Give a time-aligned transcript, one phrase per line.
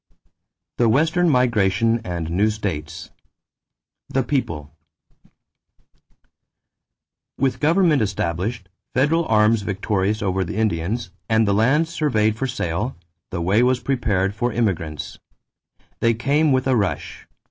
[0.79, 3.11] THE WESTERN MIGRATION AND NEW STATES
[4.09, 4.71] =The People.=
[7.37, 12.95] With government established, federal arms victorious over the Indians, and the lands surveyed for sale,
[13.29, 15.19] the way was prepared for the immigrants.
[15.99, 17.27] They came with a rush.